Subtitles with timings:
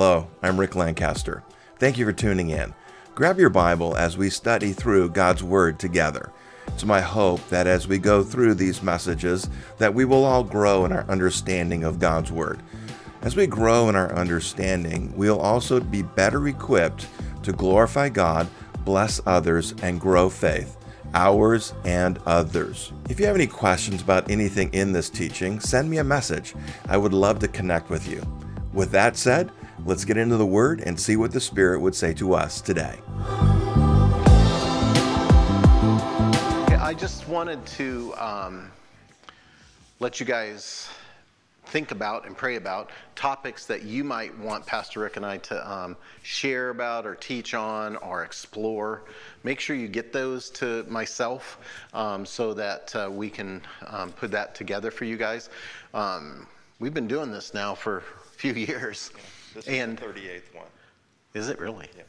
[0.00, 1.42] Hello, I'm Rick Lancaster.
[1.80, 2.72] Thank you for tuning in.
[3.16, 6.30] Grab your Bible as we study through God's Word together.
[6.68, 10.84] It's my hope that as we go through these messages that we will all grow
[10.84, 12.60] in our understanding of God's Word.
[13.22, 17.08] As we grow in our understanding, we'll also be better equipped
[17.42, 18.46] to glorify God,
[18.84, 20.76] bless others, and grow faith
[21.12, 22.92] ours and others.
[23.10, 26.54] If you have any questions about anything in this teaching, send me a message.
[26.88, 28.22] I would love to connect with you.
[28.72, 29.50] With that said,
[29.84, 32.98] let's get into the Word and see what the Spirit would say to us today.
[36.80, 38.70] I just wanted to um,
[40.00, 40.88] let you guys
[41.66, 45.70] think about and pray about topics that you might want Pastor Rick and I to
[45.70, 49.02] um, share about or teach on or explore.
[49.44, 51.58] Make sure you get those to myself
[51.92, 55.50] um, so that uh, we can um, put that together for you guys.
[55.92, 56.46] Um,
[56.80, 58.02] we've been doing this now for a
[58.36, 59.10] few years.
[59.54, 60.66] This and the 38th one.
[61.34, 61.88] Is it really?
[61.96, 62.04] Yeah.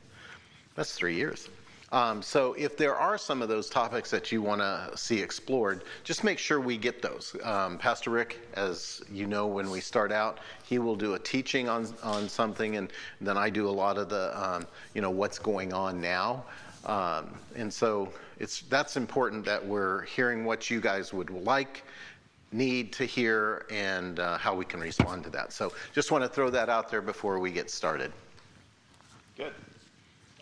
[0.75, 1.49] That's three years.
[1.91, 5.83] Um, so if there are some of those topics that you want to see explored,
[6.03, 7.35] just make sure we get those.
[7.43, 11.67] Um, Pastor Rick, as you know, when we start out, he will do a teaching
[11.67, 15.39] on on something, and then I do a lot of the, um, you know, what's
[15.39, 16.45] going on now.
[16.85, 21.83] Um, and so it's that's important that we're hearing what you guys would like
[22.51, 25.53] need to hear and uh, how we can respond to that.
[25.53, 28.11] So just want to throw that out there before we get started.
[29.37, 29.53] Good.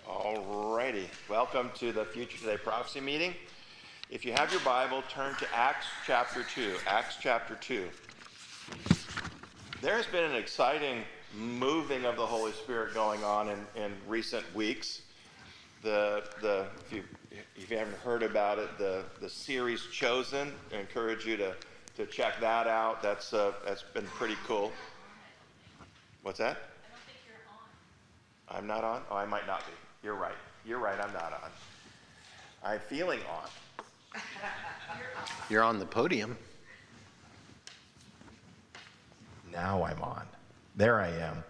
[0.08, 1.10] All righty.
[1.30, 3.34] Welcome to the Future Today Prophecy Meeting.
[4.10, 6.76] If you have your Bible, turn to Acts chapter 2.
[6.88, 7.90] Acts chapter 2.
[9.82, 11.04] There has been an exciting
[11.38, 15.02] moving of the Holy Spirit going on in, in recent weeks.
[15.84, 17.04] The, the, if, you,
[17.58, 21.54] if you haven't heard about it, the, the series Chosen, I encourage you to,
[21.98, 23.02] to check that out.
[23.02, 24.72] That's, uh, that's been pretty cool.
[26.22, 26.58] What's that?
[28.50, 29.02] I'm not on?
[29.10, 29.74] Oh, I might not be.
[30.04, 30.36] You're right.
[30.64, 31.00] You're right.
[31.00, 31.50] I'm not on.
[32.64, 34.22] I'm feeling on.
[35.50, 36.38] You're on the podium.
[39.52, 40.28] Now I'm on.
[40.76, 41.44] There I am.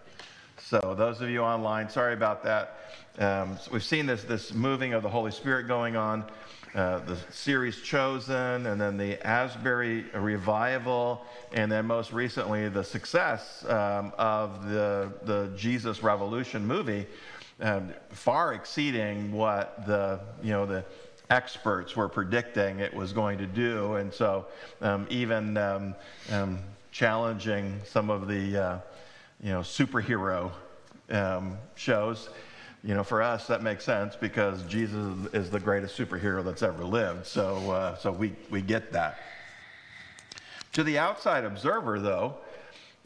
[0.68, 2.74] So, those of you online, sorry about that.
[3.18, 6.26] Um, so we've seen this, this moving of the Holy Spirit going on,
[6.74, 11.24] uh, the series Chosen, and then the Asbury revival,
[11.54, 17.06] and then most recently the success um, of the, the Jesus Revolution movie,
[17.62, 20.84] um, far exceeding what the, you know, the
[21.30, 23.94] experts were predicting it was going to do.
[23.94, 24.44] And so,
[24.82, 25.94] um, even um,
[26.30, 26.58] um,
[26.92, 28.78] challenging some of the uh,
[29.42, 30.52] you know superhero
[31.10, 32.28] um, shows.
[32.84, 36.84] You know, for us that makes sense because Jesus is the greatest superhero that's ever
[36.84, 37.26] lived.
[37.26, 39.18] So, uh, so we we get that.
[40.74, 42.36] To the outside observer, though,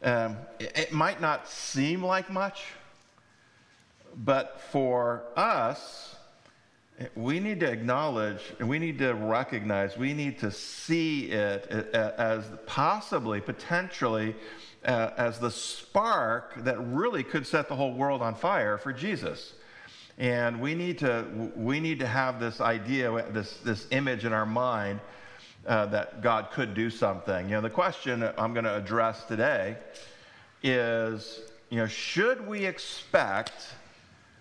[0.03, 2.64] um, it, it might not seem like much,
[4.14, 6.16] but for us,
[7.14, 12.44] we need to acknowledge and we need to recognize, we need to see it as
[12.66, 14.37] possibly, potentially,
[14.84, 19.54] uh, as the spark that really could set the whole world on fire for Jesus.
[20.19, 24.47] And we need to, we need to have this idea, this, this image in our
[24.47, 25.00] mind
[25.66, 27.48] uh, that God could do something.
[27.48, 29.76] You know, the question I'm going to address today
[30.62, 33.53] is, you know, should we expect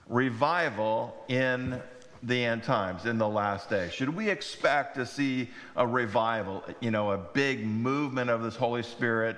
[0.07, 1.81] revival in
[2.23, 3.93] the end times, in the last days?
[3.93, 8.83] Should we expect to see a revival, you know, a big movement of this Holy
[8.83, 9.37] Spirit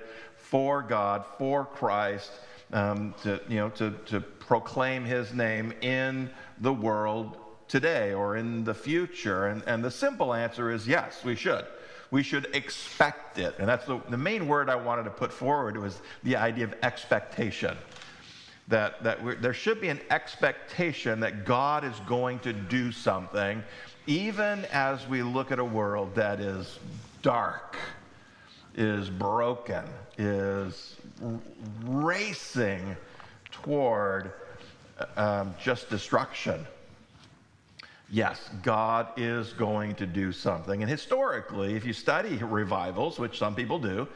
[0.53, 2.29] for God, for Christ,
[2.71, 6.29] um, to, you know, to, to proclaim his name in
[6.61, 7.37] the world
[7.67, 9.47] today or in the future?
[9.47, 11.65] And, and the simple answer is yes, we should.
[12.11, 13.55] We should expect it.
[13.57, 16.75] And that's the, the main word I wanted to put forward was the idea of
[16.83, 17.75] expectation
[18.67, 23.63] that, that there should be an expectation that God is going to do something,
[24.05, 26.77] even as we look at a world that is
[27.23, 27.75] dark,
[28.75, 29.83] is broken,
[30.17, 30.95] is
[31.83, 32.95] racing
[33.51, 34.33] toward
[35.15, 36.65] um, just destruction.
[38.09, 40.81] Yes, God is going to do something.
[40.81, 44.07] And historically, if you study revivals, which some people do,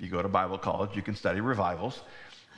[0.00, 2.00] you go to Bible college, you can study revivals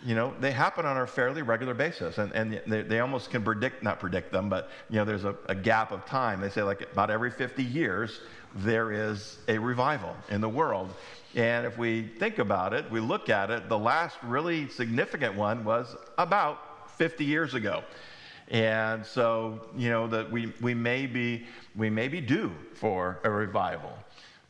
[0.04, 2.18] you know, they happen on a fairly regular basis.
[2.18, 5.36] And, and they, they almost can predict, not predict them, but, you know, there's a,
[5.46, 6.40] a gap of time.
[6.40, 8.20] They say like about every 50 years,
[8.56, 10.92] there is a revival in the world.
[11.34, 15.64] And if we think about it, we look at it, the last really significant one
[15.64, 17.82] was about 50 years ago.
[18.48, 23.30] And so, you know, that we, we, may be, we may be due for a
[23.30, 23.96] revival.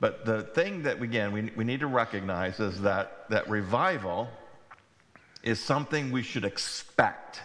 [0.00, 4.28] But the thing that, again, we, we need to recognize is that, that revival
[5.44, 7.40] is something we should expect,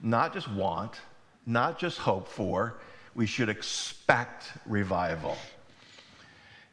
[0.00, 1.00] not just want,
[1.44, 2.74] not just hope for.
[3.16, 5.36] We should expect revival.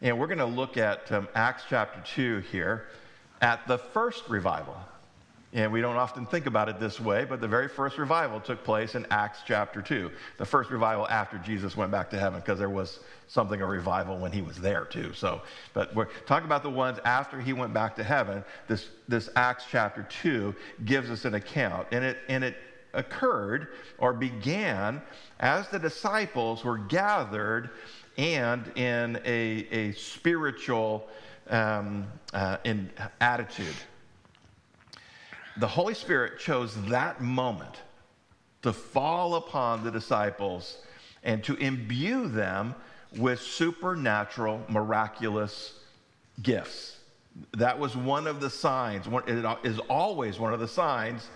[0.06, 2.86] And we're going to look at um, Acts chapter 2 here
[3.42, 4.78] at the first revival.
[5.52, 8.64] And we don't often think about it this way, but the very first revival took
[8.64, 10.12] place in Acts chapter 2.
[10.38, 14.20] The first revival after Jesus went back to heaven, because there was something of revival
[14.20, 15.12] when he was there too.
[15.14, 15.42] So,
[15.74, 18.44] but we're talking about the ones after he went back to heaven.
[18.68, 20.54] This, this Acts chapter 2
[20.86, 21.88] gives us an account.
[21.92, 22.58] And it, and it
[22.94, 25.02] occurred or began
[25.40, 27.72] as the disciples were gathered
[28.18, 31.08] and in a, a spiritual
[31.50, 32.90] um, uh, in
[33.22, 33.76] attitude
[35.58, 37.82] the Holy Spirit chose that moment
[38.62, 40.78] to fall upon the disciples
[41.24, 42.76] and to imbue them
[43.18, 45.74] with supernatural, miraculous
[46.42, 46.98] gifts.
[47.54, 51.30] That was one of the signs, it is always one of the signs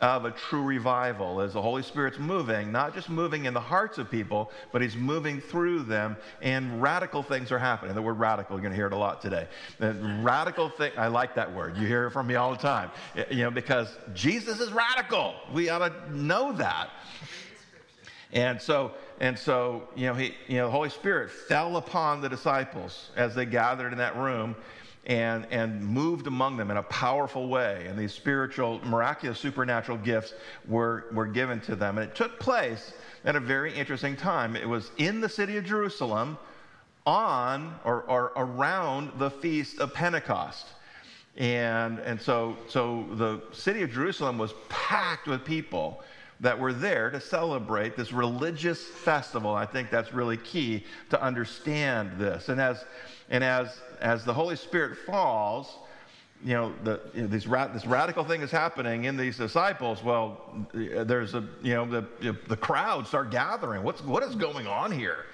[0.00, 3.96] of a true revival as the Holy Spirit's moving, not just moving in the hearts
[3.96, 7.94] of people, but He's moving through them, and radical things are happening.
[7.94, 9.48] The word radical, you're going to hear it a lot today.
[9.78, 11.76] The radical thing, I like that word.
[11.78, 12.90] You hear it from me all the time,
[13.30, 15.34] you know, because Jesus is radical.
[15.52, 16.90] We ought to know that.
[18.32, 22.28] And so, and so, you know, he, you know, the Holy Spirit fell upon the
[22.28, 24.56] disciples as they gathered in that room
[25.06, 27.86] and, and moved among them in a powerful way.
[27.88, 30.34] And these spiritual, miraculous, supernatural gifts
[30.66, 31.96] were, were given to them.
[31.98, 32.92] And it took place
[33.24, 34.56] at a very interesting time.
[34.56, 36.36] It was in the city of Jerusalem
[37.06, 40.66] on or, or around the feast of Pentecost.
[41.36, 46.02] And, and so, so the city of Jerusalem was packed with people
[46.40, 49.54] that were there to celebrate this religious festival.
[49.54, 52.48] I think that's really key to understand this.
[52.48, 52.84] And as,
[53.30, 55.78] and as, as the Holy Spirit falls,
[56.44, 60.02] you know, the, you know, this, ra- this radical thing is happening in these disciples.
[60.02, 63.82] Well, there's a, you know, the, the crowds start gathering.
[63.82, 65.24] What's, what is going on here?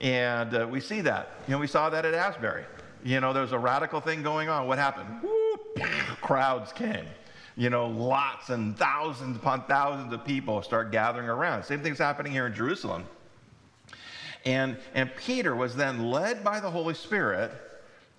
[0.00, 1.30] And uh, we see that.
[1.46, 2.64] You know, we saw that at Asbury.
[3.04, 4.66] You know, there's a radical thing going on.
[4.66, 5.22] What happened?
[5.22, 5.78] Whoop,
[6.20, 7.04] crowds came.
[7.56, 11.64] You know, lots and thousands upon thousands of people start gathering around.
[11.64, 13.04] Same thing's happening here in Jerusalem.
[14.44, 17.52] And, and Peter was then led by the Holy Spirit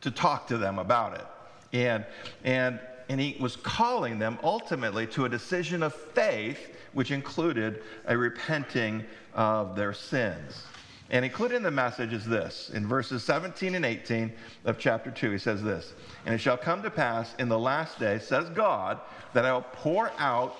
[0.02, 1.26] to talk to them about it.
[1.74, 2.06] And,
[2.44, 2.80] and,
[3.10, 9.04] and he was calling them ultimately to a decision of faith, which included a repenting
[9.34, 10.64] of their sins.
[11.10, 14.34] And included in the message is this in verses 17 and 18
[14.66, 15.94] of chapter 2, he says this
[16.25, 19.00] And it shall come to pass in the last day, says God,
[19.34, 20.56] that I will pour out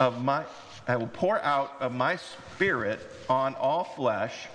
[0.00, 0.44] of my
[0.88, 4.46] I will pour out of my spirit on all flesh.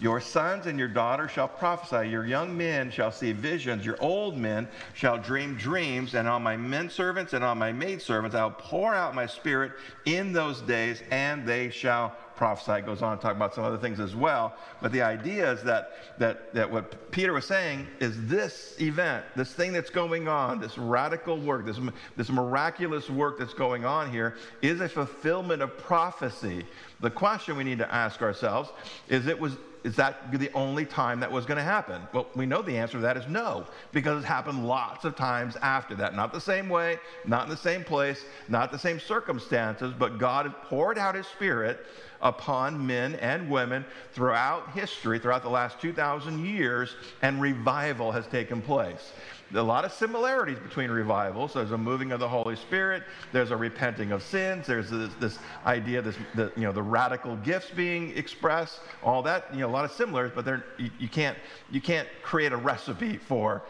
[0.00, 2.08] Your sons and your daughters shall prophesy.
[2.08, 3.84] Your young men shall see visions.
[3.84, 6.14] Your old men shall dream dreams.
[6.14, 9.72] And on my men servants and on my maid servants I'll pour out my spirit
[10.06, 12.78] in those days, and they shall prophesy.
[12.78, 14.54] It goes on to talk about some other things as well.
[14.80, 19.52] But the idea is that, that, that what Peter was saying is this event, this
[19.52, 21.80] thing that's going on, this radical work, this,
[22.16, 26.64] this miraculous work that's going on here, is a fulfillment of prophecy.
[27.00, 28.70] The question we need to ask ourselves
[29.08, 29.56] is it was
[29.86, 32.02] is that the only time that was going to happen?
[32.12, 35.56] Well, we know the answer to that is no, because it happened lots of times
[35.62, 36.12] after that.
[36.16, 40.52] Not the same way, not in the same place, not the same circumstances, but God
[40.64, 41.86] poured out his spirit
[42.20, 48.60] upon men and women throughout history, throughout the last 2,000 years, and revival has taken
[48.60, 49.12] place
[49.54, 51.54] a lot of similarities between revivals.
[51.54, 53.04] There's a moving of the Holy Spirit.
[53.32, 54.66] There's a repenting of sins.
[54.66, 58.80] There's this, this idea, this the, you know, the radical gifts being expressed.
[59.02, 61.38] All that, you know, a lot of similarities, but you, you can't
[61.70, 63.62] you can't create a recipe for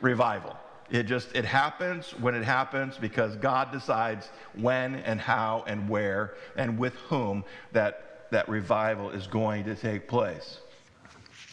[0.00, 0.56] revival.
[0.90, 6.34] It just it happens when it happens because God decides when and how and where
[6.56, 10.58] and with whom that that revival is going to take place.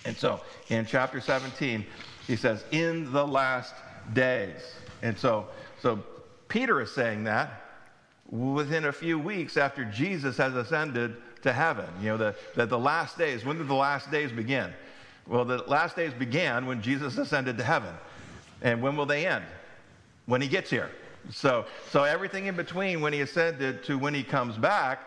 [0.07, 1.85] And so in chapter 17,
[2.27, 3.75] he says, in the last
[4.13, 4.61] days.
[5.01, 5.47] And so,
[5.81, 6.01] so
[6.47, 7.61] Peter is saying that
[8.29, 11.85] within a few weeks after Jesus has ascended to heaven.
[12.01, 13.43] You know, the, the, the last days.
[13.43, 14.73] When did the last days begin?
[15.27, 17.93] Well, the last days began when Jesus ascended to heaven.
[18.61, 19.43] And when will they end?
[20.25, 20.89] When he gets here.
[21.31, 25.01] So, so everything in between when he ascended to when he comes back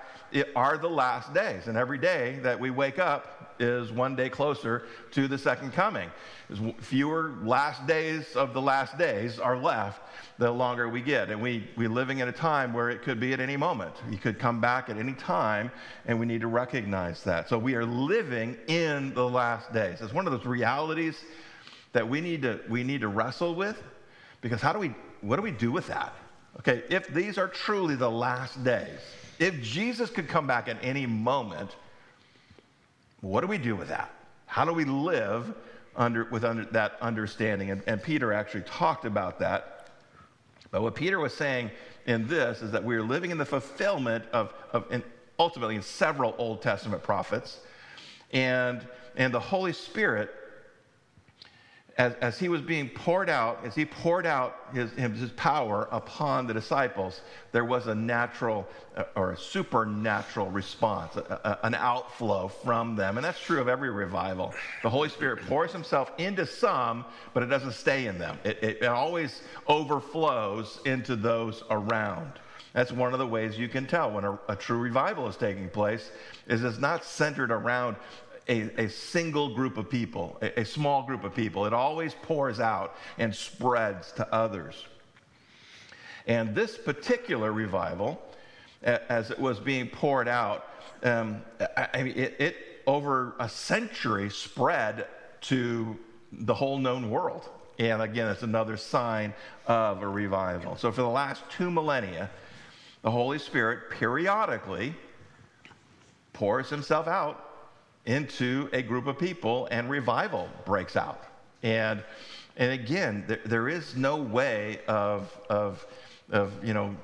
[0.55, 1.67] are the last days.
[1.67, 6.11] And every day that we wake up is one day closer to the second coming.
[6.51, 10.01] As fewer last days of the last days are left,
[10.39, 11.31] the longer we get.
[11.31, 13.95] And we, we're living in a time where it could be at any moment.
[14.09, 15.71] He could come back at any time,
[16.07, 17.49] and we need to recognize that.
[17.49, 20.01] So we are living in the last days.
[20.01, 21.23] It's one of those realities
[21.93, 23.81] that we need to, we need to wrestle with
[24.41, 26.15] because how do we, what do we do with that?
[26.59, 29.01] Okay, if these are truly the last days,
[29.41, 31.75] if Jesus could come back at any moment,
[33.23, 34.15] what do we do with that?
[34.47, 35.55] How do we live
[35.97, 37.71] under, with under, that understanding?
[37.71, 39.89] And, and Peter actually talked about that.
[40.71, 41.71] But what Peter was saying
[42.07, 45.03] in this is that we're living in the fulfillment of, of in,
[45.39, 47.61] ultimately in several Old Testament prophets.
[48.33, 50.31] And, and the Holy Spirit
[52.01, 56.47] as, as he was being poured out, as he poured out his, his power upon
[56.47, 57.21] the disciples,
[57.53, 58.67] there was a natural
[58.97, 63.19] uh, or a supernatural response, a, a, an outflow from them.
[63.19, 64.55] And that's true of every revival.
[64.83, 67.05] The Holy Spirit pours himself into some,
[67.35, 72.33] but it doesn't stay in them, it, it, it always overflows into those around.
[72.73, 75.69] That's one of the ways you can tell when a, a, true revival is taking
[75.69, 76.11] place
[76.47, 77.97] is it's not centered around
[78.51, 81.67] a, a single group of people, a, a small group of people.
[81.67, 84.87] It always pours out and spreads to others.
[86.27, 88.21] And this particular revival,
[88.83, 90.67] as it was being poured out,
[91.05, 91.43] um,
[91.77, 95.07] I mean, it, it, over a century spread
[95.43, 95.97] to
[96.33, 97.49] the whole known world.
[97.79, 99.33] And again, it's another sign
[99.67, 100.77] of a revival.
[100.77, 102.29] So, for the last two millennia,
[103.03, 104.95] the Holy Spirit periodically
[106.33, 107.50] pours himself out
[108.11, 111.23] into a group of people and revival breaks out.
[111.63, 112.03] And,
[112.57, 115.87] and again, there, there is no way of, of,
[116.31, 116.97] of, you know,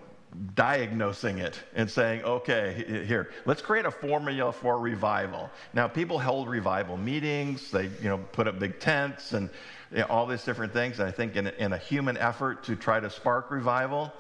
[0.57, 5.49] diagnosing it and saying, okay, here, let's create a formula for revival.
[5.73, 9.49] Now, people hold revival meetings, they, you know, put up big tents and
[9.93, 10.99] you know, all these different things.
[10.99, 14.13] And I think in, in a human effort to try to spark revival,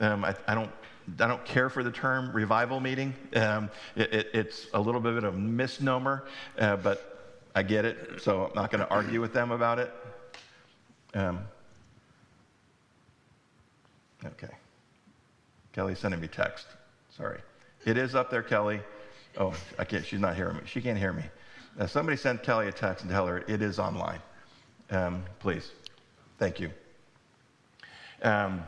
[0.00, 0.70] um, I, I don't
[1.18, 3.14] I don't care for the term revival meeting.
[3.34, 6.24] Um, it, it, it's a little bit of a misnomer,
[6.58, 9.92] uh, but I get it, so I'm not going to argue with them about it.
[11.14, 11.40] Um,
[14.24, 14.54] okay.
[15.72, 16.66] Kelly's sending me text.
[17.16, 17.40] Sorry.
[17.84, 18.80] It is up there, Kelly.
[19.38, 20.04] Oh, I can't.
[20.04, 20.62] She's not hearing me.
[20.66, 21.24] She can't hear me.
[21.78, 24.20] Uh, somebody send Kelly a text and tell her it is online.
[24.90, 25.70] Um, please.
[26.38, 26.70] Thank you.
[28.22, 28.62] Um,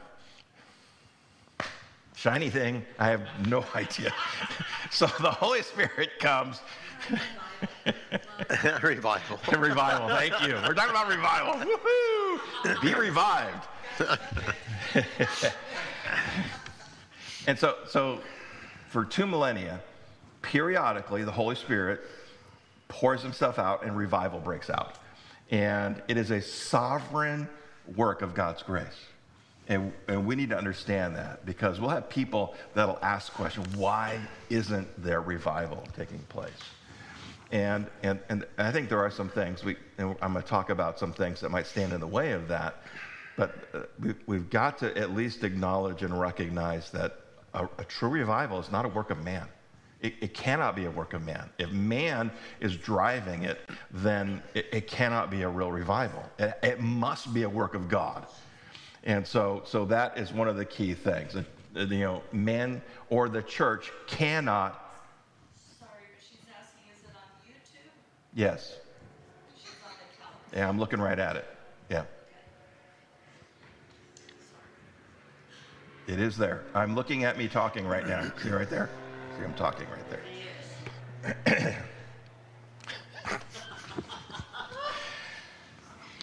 [2.24, 2.82] shiny thing?
[2.98, 4.10] I have no idea.
[4.90, 6.58] so the Holy Spirit comes.
[8.82, 9.38] revival.
[9.58, 10.08] revival.
[10.08, 10.54] Thank you.
[10.54, 11.52] We're talking about revival.
[11.66, 12.80] Woohoo!
[12.80, 13.66] Be revived.
[17.46, 18.20] and so, so
[18.88, 19.82] for two millennia,
[20.40, 22.00] periodically the Holy Spirit
[22.88, 24.94] pours himself out and revival breaks out.
[25.50, 27.50] And it is a sovereign
[27.96, 29.08] work of God's grace.
[29.68, 33.64] And, and we need to understand that because we'll have people that'll ask the question,
[33.76, 36.52] why isn't there revival taking place?
[37.50, 40.98] And, and, and I think there are some things, we, I'm going to talk about
[40.98, 42.82] some things that might stand in the way of that,
[43.36, 47.20] but uh, we, we've got to at least acknowledge and recognize that
[47.54, 49.46] a, a true revival is not a work of man.
[50.00, 51.48] It, it, cannot be a work of man.
[51.58, 52.30] If man
[52.60, 53.58] is driving it,
[53.90, 56.22] then it, it cannot be a real revival.
[56.38, 58.26] It, it must be a work of God.
[59.04, 61.36] And so, so that is one of the key things.
[61.74, 62.80] You know, men
[63.10, 64.80] or the church cannot.
[65.78, 67.90] Sorry, but she's asking, is it on YouTube?
[68.34, 68.76] Yes.
[69.56, 69.92] She's on
[70.50, 71.46] the Yeah, I'm looking right at it.
[71.90, 72.04] Yeah.
[76.06, 76.64] It is there.
[76.74, 78.32] I'm looking at me talking right now.
[78.42, 78.90] See right there?
[79.36, 80.08] See, I'm talking right
[81.46, 81.76] there.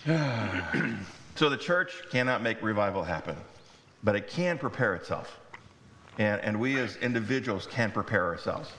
[1.42, 3.36] So the church cannot make revival happen,
[4.04, 5.40] but it can prepare itself.
[6.20, 8.70] And, and we as individuals can prepare ourselves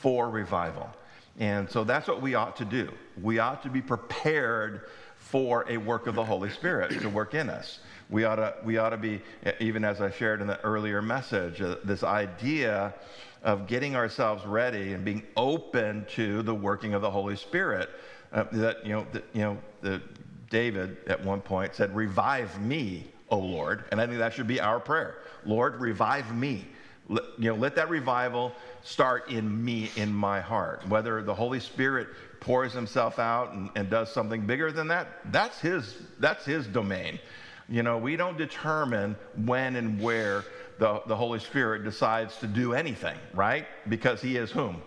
[0.00, 0.90] for revival.
[1.38, 2.90] And so that's what we ought to do.
[3.22, 4.88] We ought to be prepared
[5.18, 7.78] for a work of the Holy Spirit to work in us.
[8.08, 9.22] We ought to, we ought to be,
[9.60, 12.92] even as I shared in the earlier message, uh, this idea
[13.44, 17.88] of getting ourselves ready and being open to the working of the Holy Spirit.
[18.32, 20.02] Uh, that, you know, that, you know, the
[20.50, 23.84] David at one point said, Revive me, O Lord.
[23.90, 25.18] And I think that should be our prayer.
[25.46, 26.66] Lord, revive me.
[27.08, 28.52] Let, you know, let that revival
[28.82, 30.86] start in me, in my heart.
[30.88, 32.08] Whether the Holy Spirit
[32.40, 37.18] pours himself out and, and does something bigger than that, that's his, that's his domain.
[37.68, 40.44] You know, we don't determine when and where
[40.78, 43.66] the, the Holy Spirit decides to do anything, right?
[43.88, 44.82] Because he is whom?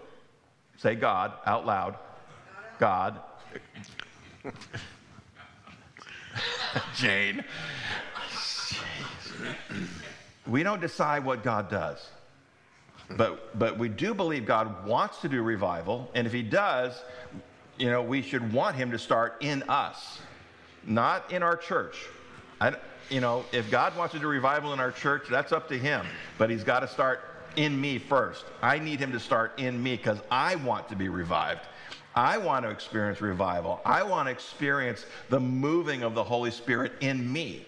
[0.77, 1.97] Say God out loud.
[2.79, 3.19] God.
[6.95, 7.43] Jane.
[10.47, 12.09] We don't decide what God does.
[13.09, 16.09] But, but we do believe God wants to do revival.
[16.15, 17.01] And if He does,
[17.77, 20.19] you know, we should want Him to start in us,
[20.85, 21.97] not in our church.
[22.61, 22.75] I,
[23.09, 26.05] you know, if God wants to do revival in our church, that's up to Him.
[26.37, 27.21] But He's got to start
[27.55, 28.45] in me first.
[28.61, 31.61] I need Him to start in me because I want to be revived.
[32.15, 33.81] I want to experience revival.
[33.85, 37.65] I want to experience the moving of the Holy Spirit in me.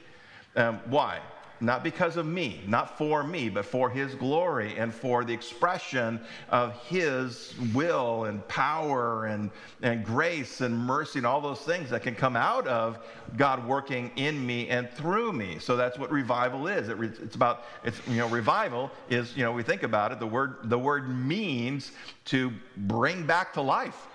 [0.56, 1.20] Um, why?
[1.62, 6.20] Not because of me, not for me, but for His glory and for the expression
[6.50, 9.50] of His will and power and,
[9.82, 13.00] and grace and mercy and all those things that can come out of
[13.38, 15.58] God working in me and through me.
[15.60, 16.90] So that's what revival is.
[16.90, 20.28] It, it's about, it's, you know, revival is, you know, we think about it, the
[20.28, 21.94] word, the word means
[22.26, 24.08] to bring back to life.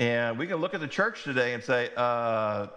[0.00, 2.68] And we can look at the church today and say, uh,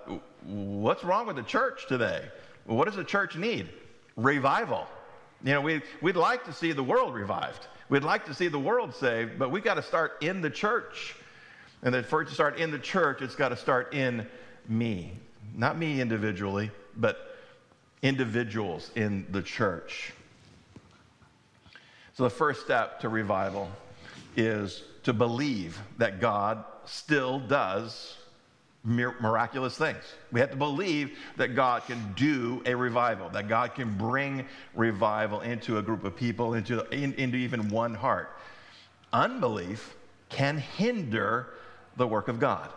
[0.44, 2.22] what's wrong with the church today?
[2.66, 3.70] What does the church need?
[4.18, 4.86] Revival.
[5.42, 7.68] You know, we, we'd like to see the world revived.
[7.88, 11.16] We'd like to see the world saved, but we've got to start in the church.
[11.82, 14.28] And then for it to start in the church, it's got to start in
[14.68, 15.14] me.
[15.56, 17.38] Not me individually, but
[18.02, 20.12] individuals in the church.
[22.16, 23.72] So the first step to revival
[24.36, 28.18] is to believe that God still does
[28.84, 30.04] miraculous things.
[30.32, 35.42] We have to believe that God can do a revival, that God can bring revival
[35.42, 38.38] into a group of people, into, in, into even one heart.
[39.14, 39.96] Unbelief
[40.30, 41.48] can hinder
[41.96, 42.70] the work of God.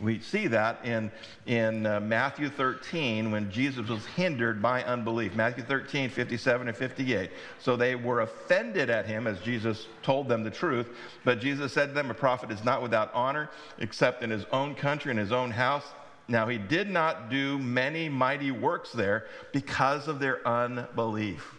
[0.00, 1.10] We see that in,
[1.46, 5.34] in uh, Matthew 13 when Jesus was hindered by unbelief.
[5.34, 7.30] Matthew 13, 57 and 58.
[7.58, 10.88] So they were offended at him as Jesus told them the truth.
[11.24, 14.74] But Jesus said to them, A prophet is not without honor except in his own
[14.74, 15.84] country, in his own house.
[16.28, 21.56] Now he did not do many mighty works there because of their unbelief.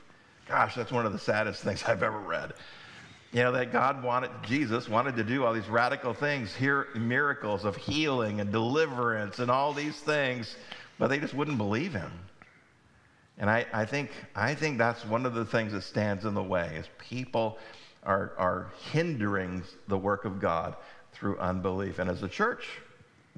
[0.47, 2.53] Gosh, that's one of the saddest things I've ever read
[3.31, 7.63] you know, that God wanted, Jesus wanted to do all these radical things, here miracles
[7.63, 10.55] of healing and deliverance and all these things,
[10.99, 12.11] but they just wouldn't believe him.
[13.37, 16.43] And I, I, think, I think that's one of the things that stands in the
[16.43, 17.57] way is people
[18.03, 20.75] are, are hindering the work of God
[21.13, 21.99] through unbelief.
[21.99, 22.65] And as a church,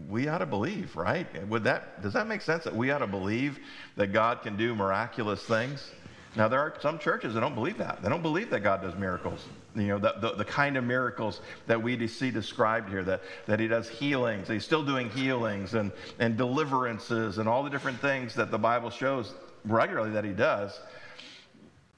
[0.09, 1.27] we ought to believe, right?
[1.47, 3.59] Would that, does that make sense that we ought to believe
[3.95, 5.91] that God can do miraculous things?
[6.35, 8.01] Now, there are some churches that don't believe that.
[8.01, 9.45] They don't believe that God does miracles.
[9.75, 13.59] You know, the, the, the, kind of miracles that we see described here, that, that
[13.59, 14.47] he does healings.
[14.47, 18.89] He's still doing healings and, and deliverances and all the different things that the Bible
[18.89, 19.33] shows
[19.65, 20.79] regularly that he does.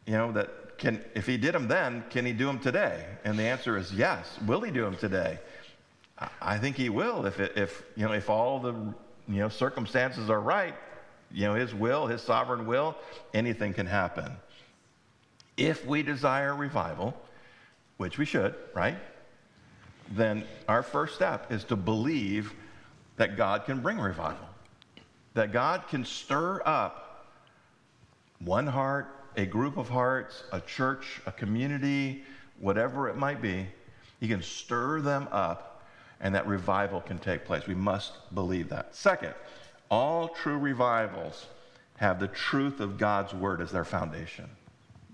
[0.06, 3.06] You know, that can, if he did them then, can he do them today?
[3.24, 4.38] And the answer is yes.
[4.46, 5.40] Will he do them today?
[6.42, 8.74] I think he will if, it, if, you know, if all the
[9.28, 10.76] you know, circumstances are right
[11.32, 12.96] you know, His will, His sovereign will,
[13.34, 14.32] anything can happen.
[15.58, 17.16] If we desire revival,
[17.98, 18.98] which we should, right?
[20.12, 22.54] Then our first step is to believe
[23.18, 24.48] that God can bring revival,
[25.34, 27.28] that God can stir up
[28.40, 29.08] one heart,
[29.38, 32.24] a group of hearts, a church, a community,
[32.60, 33.66] whatever it might be.
[34.20, 35.84] He can stir them up,
[36.20, 37.68] and that revival can take place.
[37.68, 38.96] We must believe that.
[38.96, 39.34] Second,
[39.90, 41.46] all true revivals
[41.98, 44.50] have the truth of God's word as their foundation.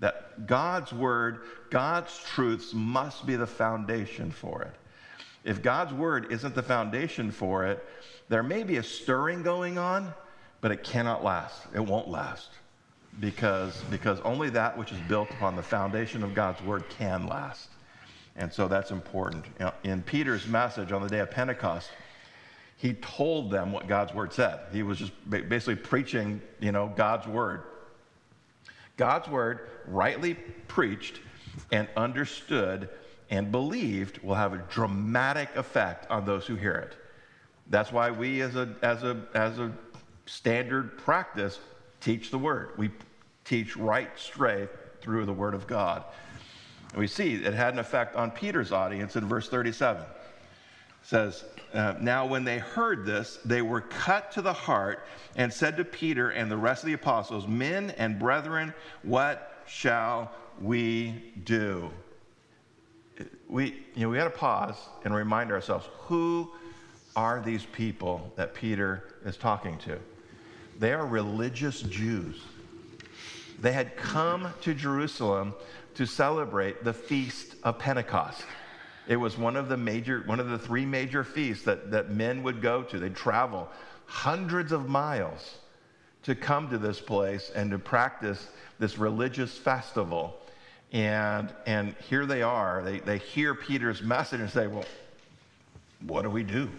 [0.00, 4.74] That God's word, God's truths must be the foundation for it.
[5.44, 7.84] If God's word isn't the foundation for it,
[8.28, 10.12] there may be a stirring going on,
[10.60, 11.62] but it cannot last.
[11.74, 12.50] It won't last.
[13.20, 17.68] Because, because only that which is built upon the foundation of God's word can last.
[18.36, 19.44] And so that's important.
[19.84, 21.90] In Peter's message on the day of Pentecost,
[22.76, 24.60] he told them what God's word said.
[24.72, 27.62] He was just basically preaching, you know, God's word.
[28.96, 30.34] God's word, rightly
[30.68, 31.20] preached
[31.70, 32.88] and understood
[33.30, 36.96] and believed, will have a dramatic effect on those who hear it.
[37.70, 39.72] That's why we, as a, as a, as a
[40.26, 41.58] standard practice,
[42.00, 42.70] teach the word.
[42.76, 42.90] We
[43.44, 44.68] teach right straight
[45.00, 46.04] through the word of God.
[46.90, 50.04] And we see it had an effect on Peter's audience in verse 37.
[51.04, 55.76] Says, uh, now, when they heard this, they were cut to the heart and said
[55.78, 61.90] to Peter and the rest of the apostles, Men and brethren, what shall we do?
[63.48, 66.52] We, you know, we got to pause and remind ourselves who
[67.16, 69.98] are these people that Peter is talking to?
[70.78, 72.40] They are religious Jews.
[73.60, 75.54] They had come to Jerusalem
[75.94, 78.44] to celebrate the feast of Pentecost.
[79.08, 82.42] It was one of the major, one of the three major feasts that, that men
[82.42, 82.98] would go to.
[82.98, 83.68] They'd travel
[84.06, 85.56] hundreds of miles
[86.22, 90.36] to come to this place and to practice this religious festival.
[90.92, 92.82] And, and here they are.
[92.84, 94.84] They, they hear Peter's message and say, Well,
[96.06, 96.70] what do we do?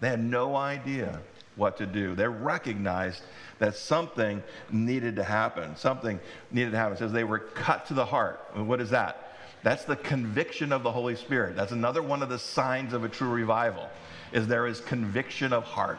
[0.00, 1.20] They had no idea
[1.56, 2.14] what to do.
[2.14, 3.22] They recognized
[3.58, 5.76] that something needed to happen.
[5.76, 6.18] Something
[6.50, 6.94] needed to happen.
[6.94, 8.40] It says they were cut to the heart.
[8.54, 9.21] What is that?
[9.62, 11.56] That's the conviction of the Holy Spirit.
[11.56, 13.88] That's another one of the signs of a true revival.
[14.32, 15.98] Is there is conviction of heart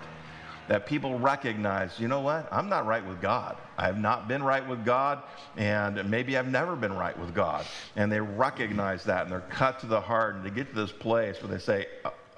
[0.68, 2.48] that people recognize, you know what?
[2.52, 3.58] I'm not right with God.
[3.78, 5.22] I have not been right with God,
[5.58, 7.66] and maybe I've never been right with God.
[7.96, 10.92] And they recognize that, and they're cut to the heart, and they get to this
[10.92, 11.88] place where they say,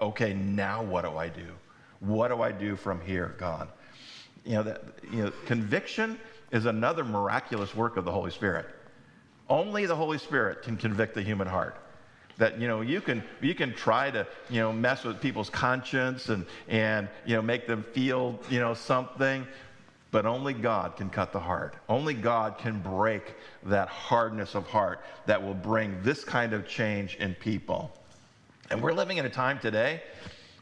[0.01, 1.47] okay, now what do I do?
[1.99, 3.69] What do I do from here, God?
[4.43, 6.19] You know, that, you know, conviction
[6.51, 8.67] is another miraculous work of the Holy Spirit.
[9.49, 11.77] Only the Holy Spirit can convict the human heart
[12.37, 16.27] that you know you can you can try to you know mess with people's conscience
[16.27, 19.47] and and you know make them feel you know something
[20.15, 21.75] but only God can cut the heart.
[21.89, 27.17] Only God can break that hardness of heart that will bring this kind of change
[27.17, 27.91] in people.
[28.69, 30.01] And we're living in a time today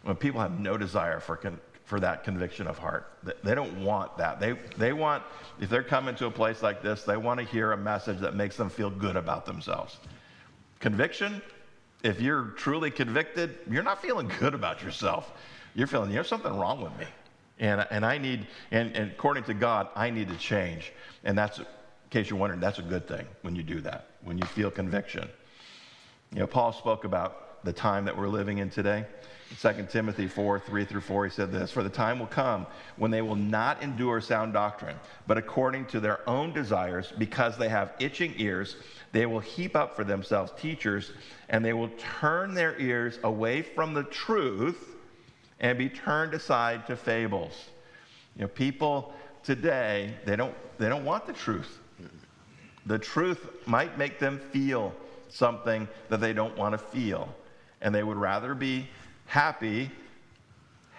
[0.01, 1.59] when people have no desire for, con-
[1.93, 3.07] for that conviction of heart.
[3.43, 4.39] They don't want that.
[4.39, 5.21] They, they want,
[5.61, 8.35] if they're coming to a place like this, they want to hear a message that
[8.35, 9.99] makes them feel good about themselves.
[10.79, 11.39] Conviction,
[12.03, 15.33] if you're truly convicted, you're not feeling good about yourself.
[15.75, 17.05] You're feeling, you there's something wrong with me.
[17.59, 20.93] And, and I need, and, and according to God, I need to change.
[21.23, 21.65] And that's, in
[22.09, 25.29] case you're wondering, that's a good thing when you do that, when you feel conviction.
[26.33, 29.05] You know, Paul spoke about the time that we're living in today.
[29.53, 32.65] In 2 Timothy 4 3 through 4, he said this For the time will come
[32.97, 34.95] when they will not endure sound doctrine,
[35.27, 38.77] but according to their own desires, because they have itching ears,
[39.11, 41.11] they will heap up for themselves teachers,
[41.49, 41.89] and they will
[42.19, 44.95] turn their ears away from the truth
[45.59, 47.69] and be turned aside to fables.
[48.35, 49.13] You know, people
[49.43, 51.79] today, they don't, they don't want the truth.
[52.87, 54.95] The truth might make them feel
[55.29, 57.33] something that they don't want to feel.
[57.81, 58.87] And they would rather be
[59.25, 59.91] happy,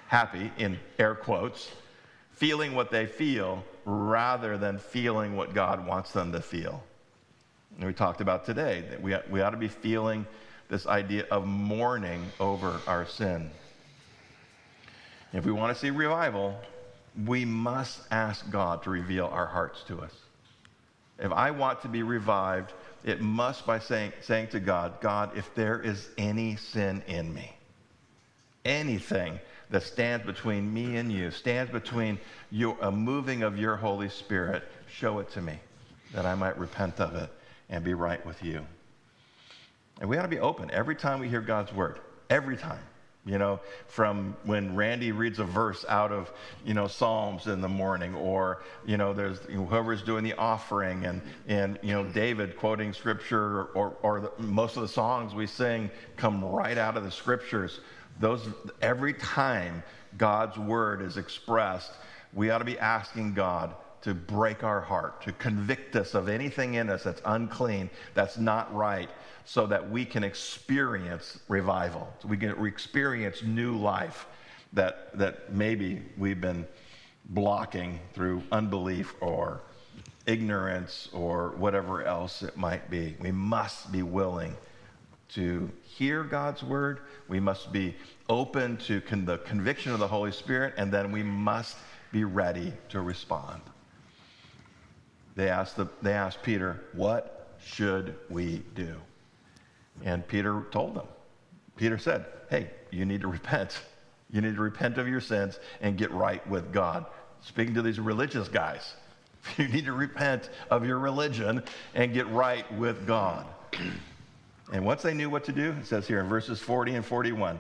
[0.09, 1.71] happy in air quotes,
[2.33, 6.83] feeling what they feel rather than feeling what God wants them to feel.
[7.77, 10.27] And we talked about today that we, we ought to be feeling
[10.69, 13.51] this idea of mourning over our sin.
[15.33, 16.59] If we want to see revival,
[17.27, 20.13] we must ask God to reveal our hearts to us.
[21.19, 22.73] If I want to be revived,
[23.05, 27.54] it must by saying, saying to God, God, if there is any sin in me,
[28.65, 29.39] anything
[29.71, 32.19] that stands between me and you, stands between
[32.51, 35.59] you, a moving of your Holy Spirit, show it to me
[36.13, 37.31] that I might repent of it
[37.69, 38.65] and be right with you.
[40.01, 41.99] And we ought to be open every time we hear God's word,
[42.31, 42.81] every time
[43.27, 46.31] you know, from when Randy reads a verse out of,
[46.65, 51.23] you know, Psalms in the morning, or, you know, there's whoever's doing the offering, and,
[51.49, 55.91] and, you know, David quoting scripture, or, or the, most of the songs we sing
[56.17, 57.81] come right out of the scriptures.
[58.21, 58.49] Those,
[58.81, 59.83] every time
[60.19, 61.93] God's word is expressed,
[62.33, 66.75] we ought to be asking God to break our heart, to convict us of anything
[66.75, 69.09] in us that's unclean, that's not right,
[69.47, 72.13] so that we can experience revival.
[72.21, 74.27] So we can experience new life
[74.75, 76.67] that, that maybe we've been
[77.27, 79.63] blocking through unbelief or
[80.27, 83.17] ignorance or whatever else it might be.
[83.21, 84.55] We must be willing
[85.31, 87.01] to hear God's word.
[87.29, 87.95] We must be
[88.29, 91.77] open to con- the conviction of the Holy Spirit, and then we must
[92.11, 93.63] be ready to respond.
[95.37, 98.97] They asked, the, they asked Peter, What should we do?
[100.05, 101.07] And Peter told them.
[101.77, 103.81] Peter said, Hey, you need to repent.
[104.31, 107.07] You need to repent of your sins and get right with God.
[107.41, 108.95] Speaking to these religious guys,
[109.59, 111.63] you need to repent of your religion
[111.95, 113.47] and get right with God.
[114.73, 117.59] And once they knew what to do, it says here in verses 40 and 41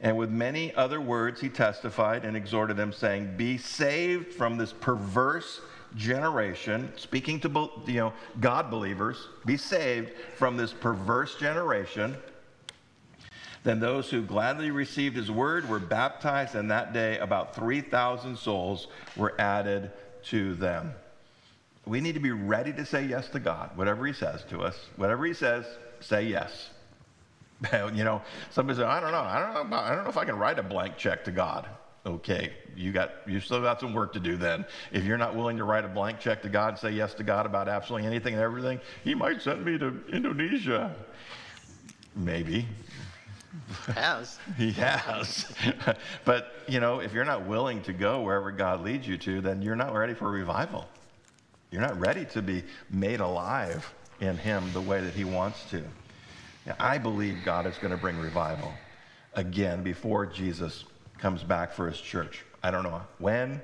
[0.00, 4.72] and with many other words he testified and exhorted them, saying, Be saved from this
[4.72, 5.60] perverse
[5.96, 12.16] generation, speaking to you know, God believers, be saved from this perverse generation.
[13.62, 18.88] Then those who gladly received his word were baptized, and that day about 3,000 souls
[19.16, 19.90] were added
[20.24, 20.92] to them.
[21.86, 24.76] We need to be ready to say yes to God, whatever he says to us.
[24.96, 25.64] Whatever he says,
[26.00, 26.70] say yes.
[27.72, 30.24] you know, somebody said, I don't know, I don't know, I don't know if I
[30.24, 31.66] can write a blank check to God
[32.06, 34.64] okay, you got you still got some work to do then.
[34.92, 37.22] If you're not willing to write a blank check to God and say yes to
[37.22, 40.94] God about absolutely anything and everything, He might send me to Indonesia.
[42.14, 42.66] Maybe.
[43.94, 44.38] Has.
[44.56, 45.52] he has.
[46.24, 49.62] but, you know, if you're not willing to go wherever God leads you to, then
[49.62, 50.86] you're not ready for revival.
[51.70, 55.82] You're not ready to be made alive in Him the way that He wants to.
[56.66, 58.72] Now, I believe God is going to bring revival
[59.34, 60.84] again before Jesus
[61.18, 62.44] comes back for his church.
[62.62, 63.60] I don't know when,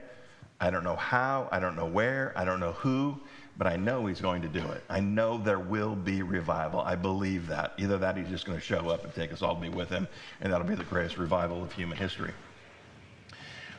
[0.60, 3.18] I don't know how, I don't know where, I don't know who,
[3.56, 4.82] but I know he's going to do it.
[4.88, 6.80] I know there will be revival.
[6.80, 7.72] I believe that.
[7.78, 9.88] Either that he's just going to show up and take us all to be with
[9.88, 10.06] him,
[10.40, 12.32] and that'll be the greatest revival of human history.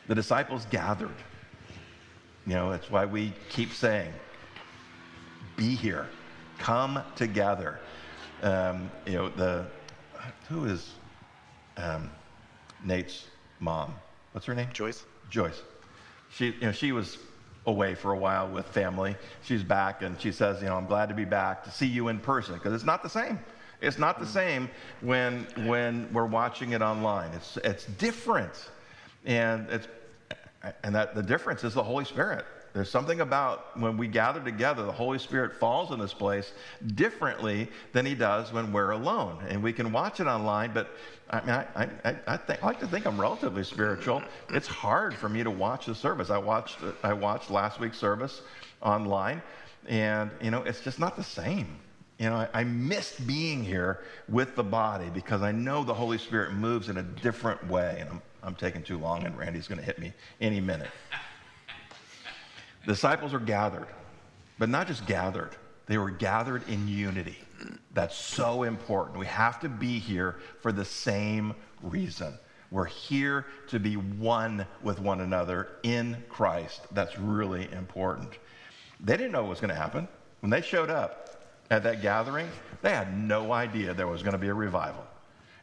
[0.08, 1.14] The disciples gathered.
[2.46, 4.12] You know, that's why we keep saying,
[5.56, 6.08] be here,
[6.62, 7.80] come together.
[8.42, 9.66] Um, you know, the,
[10.48, 10.92] who is
[11.76, 12.08] um,
[12.84, 13.26] Nate's
[13.58, 13.94] mom?
[14.30, 14.68] What's her name?
[14.72, 15.04] Joyce?
[15.28, 15.60] Joyce.
[16.30, 17.18] She, you know, she was
[17.66, 19.16] away for a while with family.
[19.42, 22.08] She's back and she says, you know, I'm glad to be back to see you
[22.08, 23.40] in person because it's not the same.
[23.80, 24.70] It's not the same
[25.00, 27.32] when when we're watching it online.
[27.32, 28.70] It's it's different,
[29.24, 29.88] and it's
[30.84, 32.46] and that the difference is the Holy Spirit.
[32.72, 36.52] There's something about when we gather together, the Holy Spirit falls in this place
[36.94, 39.44] differently than He does when we're alone.
[39.48, 40.88] And we can watch it online, but
[41.28, 44.22] I mean, I, I, I, think, I like to think I'm relatively spiritual.
[44.50, 46.30] It's hard for me to watch the service.
[46.30, 48.40] I watched, I watched last week's service
[48.80, 49.42] online,
[49.86, 51.76] and you know, it's just not the same.
[52.18, 56.18] You know, I, I missed being here with the body because I know the Holy
[56.18, 57.98] Spirit moves in a different way.
[58.00, 60.90] And I'm, I'm taking too long, and Randy's going to hit me any minute.
[62.86, 63.86] Disciples are gathered,
[64.58, 65.50] but not just gathered,
[65.86, 67.38] they were gathered in unity.
[67.94, 69.18] That's so important.
[69.18, 72.38] We have to be here for the same reason.
[72.70, 76.82] We're here to be one with one another in Christ.
[76.92, 78.38] That's really important.
[78.98, 80.08] They didn't know what was going to happen.
[80.40, 82.48] When they showed up at that gathering,
[82.80, 85.04] they had no idea there was going to be a revival.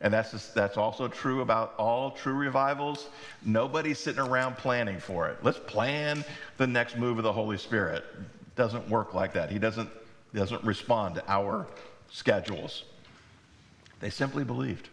[0.01, 3.09] And that's, just, that's also true about all true revivals.
[3.43, 5.37] Nobody's sitting around planning for it.
[5.43, 6.23] Let's plan
[6.57, 8.05] the next move of the Holy Spirit.
[8.55, 9.51] Doesn't work like that.
[9.51, 9.89] He doesn't,
[10.33, 11.67] doesn't respond to our
[12.09, 12.83] schedules.
[13.99, 14.87] They simply believed.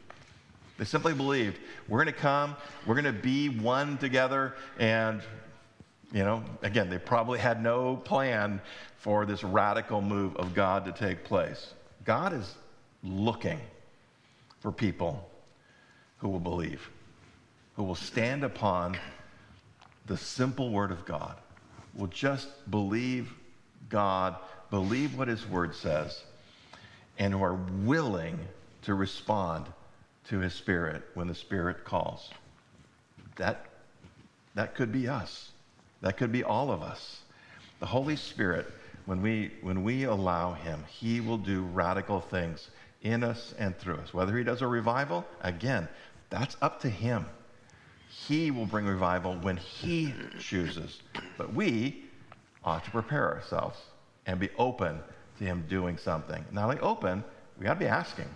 [0.79, 5.23] They simply believed we're going to come, we're going to be one together, and,
[6.12, 8.61] you know, again, they probably had no plan
[8.99, 11.73] for this radical move of God to take place.
[12.05, 12.57] God is
[13.03, 13.61] looking
[14.61, 15.29] for people
[16.19, 16.88] who will believe,
[17.77, 18.97] who will stand upon
[20.07, 21.37] the simple word of God,
[21.95, 23.33] will just believe
[23.88, 24.37] God,
[24.71, 26.23] believe what his word says,
[27.19, 28.38] and who are willing
[28.83, 29.66] to respond
[30.29, 32.31] to his spirit when the spirit calls.
[33.37, 33.66] That,
[34.55, 35.51] that could be us.
[36.01, 37.21] That could be all of us.
[37.81, 38.66] The Holy Spirit,
[39.05, 42.71] when we, when we allow him, he will do radical things
[43.07, 44.12] in us and through us.
[44.12, 45.88] Whether he does a revival, again,
[46.31, 47.27] that's up to him.
[48.09, 51.03] He will bring revival when he chooses.
[51.38, 52.05] But we
[52.64, 53.79] ought to prepare ourselves
[54.27, 54.99] and be open
[55.38, 56.45] to him doing something.
[56.51, 57.23] Not only open,
[57.59, 58.29] we got to be asking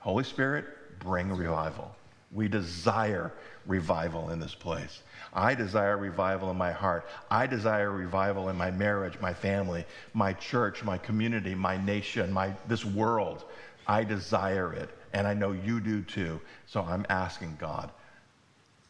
[0.00, 0.64] Holy Spirit,
[1.00, 1.94] bring revival.
[2.32, 3.32] We desire
[3.66, 5.02] revival in this place.
[5.32, 7.06] I desire revival in my heart.
[7.30, 12.54] I desire revival in my marriage, my family, my church, my community, my nation, my,
[12.66, 13.44] this world.
[13.88, 16.40] I desire it, and I know you do too.
[16.66, 17.90] So I'm asking God,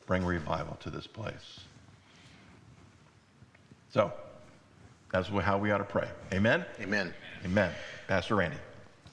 [0.07, 1.61] bring revival to this place.
[3.91, 4.13] So
[5.13, 6.09] that's how we ought to pray.
[6.33, 6.65] Amen?
[6.81, 7.15] Amen.
[7.45, 7.73] Amen.
[8.09, 8.59] Pastor Randy.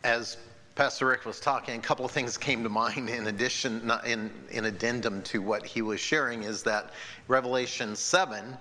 [0.03, 0.37] As
[0.75, 4.65] Pastor Rick was talking, a couple of things came to mind in addition, in, in
[4.65, 6.91] addendum to what he was sharing, is that
[7.27, 8.57] Revelation 7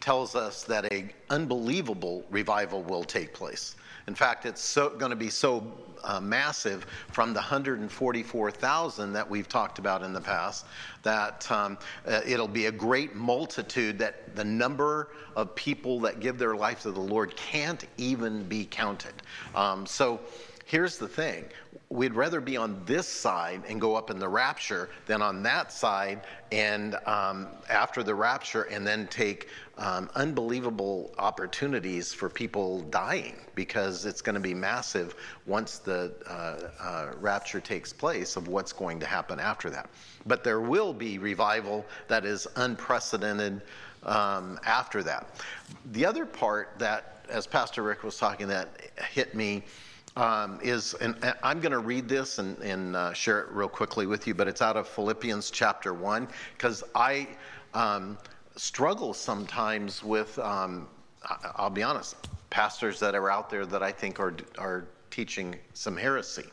[0.00, 3.76] tells us that a unbelievable revival will take place.
[4.06, 5.72] In fact, it's so, going to be so
[6.04, 10.66] uh, massive from the 144,000 that we've talked about in the past
[11.02, 16.38] that um, uh, it'll be a great multitude that the number of people that give
[16.38, 19.14] their life to the Lord can't even be counted.
[19.54, 20.20] Um, so
[20.66, 21.44] here's the thing
[21.94, 25.72] we'd rather be on this side and go up in the rapture than on that
[25.72, 33.36] side and um, after the rapture and then take um, unbelievable opportunities for people dying
[33.54, 35.14] because it's going to be massive
[35.46, 39.88] once the uh, uh, rapture takes place of what's going to happen after that.
[40.26, 43.62] But there will be revival that is unprecedented
[44.02, 45.40] um, after that.
[45.92, 48.68] The other part that, as Pastor Rick was talking, that
[49.12, 49.62] hit me.
[50.16, 54.06] Um, is, and I'm going to read this and, and uh, share it real quickly
[54.06, 57.26] with you, but it's out of Philippians chapter 1, because I,
[57.74, 58.16] um,
[58.56, 60.86] struggle sometimes with, um,
[61.56, 62.16] I'll be honest,
[62.50, 66.44] pastors that are out there that I think are, are teaching some heresy.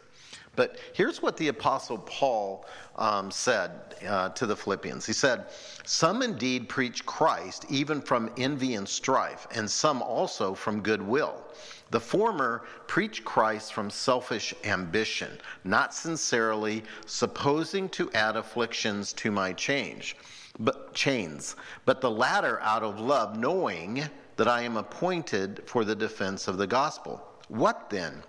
[0.55, 2.65] But here's what the Apostle Paul
[2.97, 3.71] um, said
[4.05, 5.05] uh, to the Philippians.
[5.05, 5.45] He said,
[5.85, 11.43] Some indeed preach Christ, even from envy and strife, and some also from goodwill.
[11.91, 19.53] The former preach Christ from selfish ambition, not sincerely, supposing to add afflictions to my
[19.53, 20.15] change
[20.59, 24.03] but chains, but the latter out of love, knowing
[24.35, 27.25] that I am appointed for the defense of the gospel.
[27.47, 28.23] What then?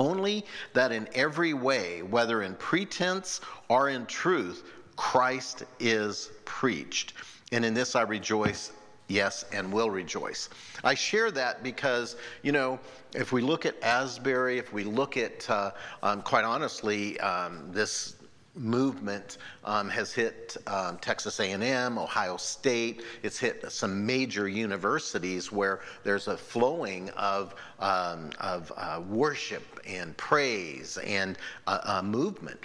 [0.00, 4.64] Only that in every way, whether in pretense or in truth,
[4.96, 7.12] Christ is preached.
[7.52, 8.72] And in this I rejoice,
[9.08, 10.48] yes, and will rejoice.
[10.82, 12.80] I share that because, you know,
[13.14, 18.16] if we look at Asbury, if we look at, uh, um, quite honestly, um, this
[18.60, 23.02] movement um, has hit um, Texas A&M, Ohio State.
[23.22, 30.16] It's hit some major universities where there's a flowing of um, of uh, worship and
[30.16, 32.60] praise and a, a movement.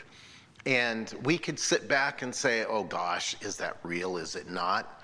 [0.65, 4.17] And we could sit back and say, "Oh gosh, is that real?
[4.17, 5.01] Is it not?"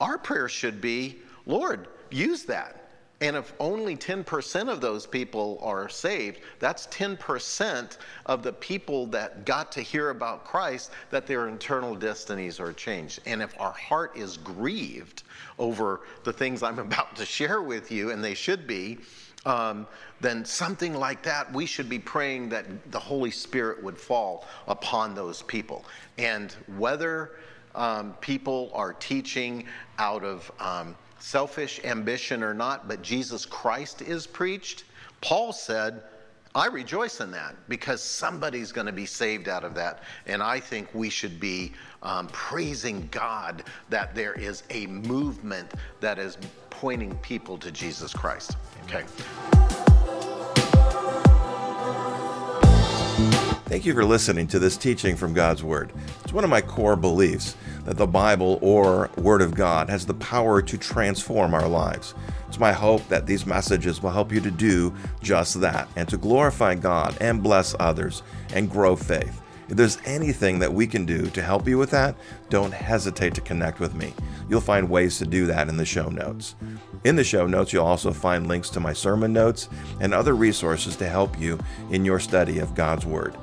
[0.00, 2.83] Our prayer should be, "Lord, use that."
[3.24, 9.46] And if only 10% of those people are saved, that's 10% of the people that
[9.46, 13.20] got to hear about Christ that their internal destinies are changed.
[13.24, 15.22] And if our heart is grieved
[15.58, 18.98] over the things I'm about to share with you, and they should be,
[19.46, 19.86] um,
[20.20, 25.14] then something like that, we should be praying that the Holy Spirit would fall upon
[25.14, 25.86] those people.
[26.18, 27.30] And whether
[27.74, 29.64] um, people are teaching
[29.98, 34.84] out of um, selfish ambition or not, but Jesus Christ is preached,
[35.22, 36.02] Paul said,
[36.54, 40.02] I rejoice in that because somebody's going to be saved out of that.
[40.26, 46.18] And I think we should be um, praising God that there is a movement that
[46.18, 46.36] is
[46.68, 48.58] pointing people to Jesus Christ.
[48.84, 49.04] Okay.
[53.64, 55.90] Thank you for listening to this teaching from God's Word.
[56.22, 60.14] It's one of my core beliefs that the Bible or Word of God has the
[60.14, 62.14] power to transform our lives.
[62.48, 66.16] It's my hope that these messages will help you to do just that and to
[66.16, 68.22] glorify God and bless others
[68.54, 69.40] and grow faith.
[69.68, 72.16] If there's anything that we can do to help you with that,
[72.50, 74.12] don't hesitate to connect with me.
[74.48, 76.54] You'll find ways to do that in the show notes.
[77.04, 79.68] In the show notes, you'll also find links to my sermon notes
[80.00, 81.58] and other resources to help you
[81.90, 83.36] in your study of God's Word.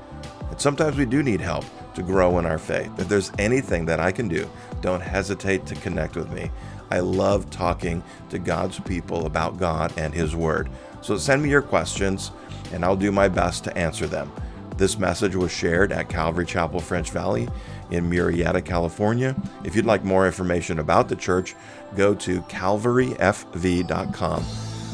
[0.49, 2.91] And sometimes we do need help to grow in our faith.
[2.99, 4.49] If there's anything that I can do,
[4.81, 6.51] don't hesitate to connect with me.
[6.89, 10.69] I love talking to God's people about God and His Word.
[11.01, 12.31] So send me your questions,
[12.73, 14.31] and I'll do my best to answer them.
[14.77, 17.47] This message was shared at Calvary Chapel French Valley
[17.91, 19.35] in Murrieta, California.
[19.63, 21.55] If you'd like more information about the church,
[21.95, 24.45] go to calvaryfv.com.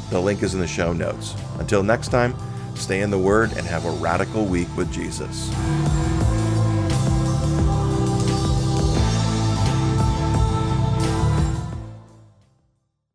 [0.10, 1.36] The link is in the show notes.
[1.60, 2.36] Until next time,
[2.76, 5.50] stay in the Word and have a radical week with Jesus.